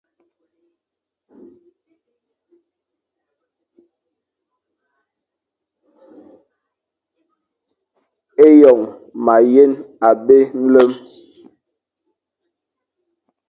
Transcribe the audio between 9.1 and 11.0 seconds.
mayen abé nlem.